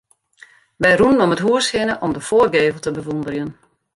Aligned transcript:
Wy 0.81 0.91
rûnen 0.99 1.23
om 1.25 1.33
it 1.35 1.45
hûs 1.45 1.65
hinne 1.73 1.95
om 2.05 2.11
de 2.15 2.21
foargevel 2.27 2.81
te 2.81 2.89
bewûnderjen. 2.95 3.51